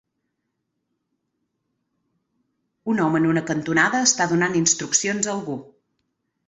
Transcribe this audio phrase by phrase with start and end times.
[2.95, 5.63] Un home en una cantonada està donant instruccions a algú.